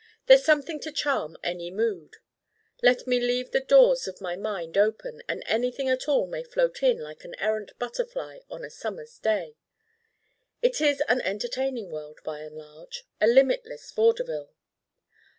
There's 0.25 0.43
something 0.43 0.79
to 0.79 0.91
charm 0.91 1.37
any 1.43 1.69
mood. 1.69 2.15
Let 2.81 3.05
me 3.05 3.19
leave 3.19 3.51
the 3.51 3.59
doors 3.59 4.07
of 4.07 4.19
my 4.19 4.35
mind 4.35 4.75
open 4.75 5.21
and 5.29 5.43
anything 5.45 5.89
at 5.89 6.07
all 6.09 6.25
may 6.25 6.41
float 6.41 6.81
in 6.81 6.97
like 6.97 7.23
an 7.23 7.35
errant 7.35 7.77
butterfly 7.77 8.39
on 8.49 8.65
a 8.65 8.71
summer's 8.71 9.19
day. 9.19 9.57
It 10.59 10.81
is 10.81 11.03
an 11.07 11.21
entertaining 11.21 11.91
world, 11.91 12.19
by 12.23 12.39
and 12.39 12.55
large: 12.57 13.03
a 13.21 13.27
limitless 13.27 13.91
vaudeville. 13.91 14.55